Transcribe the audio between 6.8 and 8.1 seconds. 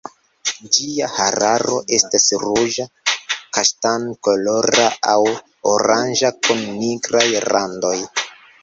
nigraj randoj.